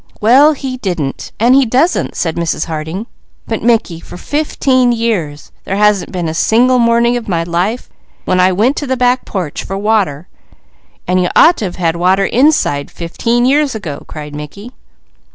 "Well, 0.19 0.53
he 0.53 0.77
didn't; 0.77 1.31
and 1.39 1.53
he 1.53 1.63
doesn't!" 1.63 2.15
said 2.15 2.35
Mrs. 2.35 2.65
Harding. 2.65 3.05
"But 3.45 3.61
Mickey, 3.61 3.99
for 3.99 4.17
fifteen 4.17 4.91
years, 4.91 5.51
there 5.63 5.75
hasn't 5.75 6.11
been 6.11 6.27
a 6.27 6.33
single 6.33 6.79
morning 6.79 7.15
when 7.23 8.39
I 8.39 8.51
went 8.51 8.77
to 8.77 8.87
the 8.87 8.97
back 8.97 9.25
porch 9.25 9.63
for 9.63 9.77
water" 9.77 10.27
"And 11.07 11.21
you 11.21 11.29
ought 11.35 11.55
to 11.57 11.65
have 11.65 11.75
had 11.75 11.95
water 11.97 12.25
inside, 12.25 12.89
fifteen 12.89 13.45
years 13.45 13.75
ago!" 13.75 14.03
cried 14.07 14.33
Mickey. 14.33 14.71